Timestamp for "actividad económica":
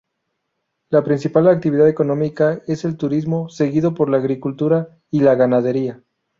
1.47-2.59